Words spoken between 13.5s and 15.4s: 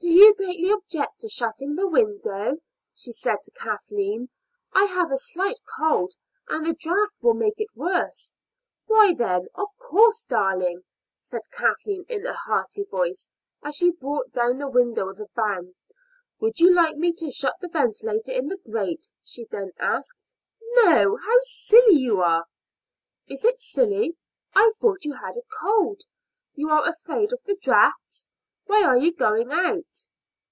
as she brought down the window with a